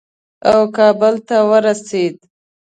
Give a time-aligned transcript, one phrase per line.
[0.51, 2.15] او کابل ته ورسېد.